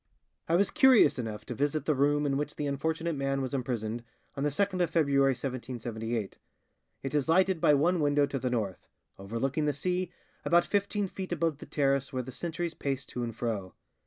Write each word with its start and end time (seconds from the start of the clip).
"I 0.49 0.55
was 0.55 0.71
curious 0.71 1.19
enough 1.19 1.45
to 1.45 1.53
visit 1.53 1.85
the 1.85 1.93
room 1.93 2.25
in 2.25 2.35
which 2.35 2.55
the 2.55 2.65
unfortunate 2.65 3.13
man 3.15 3.39
was 3.39 3.53
imprisoned, 3.53 4.03
on 4.35 4.43
the 4.43 4.49
2nd 4.49 4.81
of 4.81 4.89
February 4.89 5.33
1778. 5.33 6.39
It 7.03 7.13
is 7.13 7.29
lighted 7.29 7.61
by 7.61 7.75
one 7.75 7.99
window 7.99 8.25
to 8.25 8.39
the 8.39 8.49
north, 8.49 8.87
overlooking 9.19 9.65
the 9.65 9.73
sea, 9.73 10.11
about 10.43 10.65
fifteen 10.65 11.07
feet 11.07 11.31
above 11.31 11.59
the 11.59 11.67
terrace 11.67 12.11
where 12.11 12.23
the 12.23 12.31
sentries 12.31 12.73
paced 12.73 13.09
to 13.09 13.21
and 13.21 13.35
fro. 13.35 13.75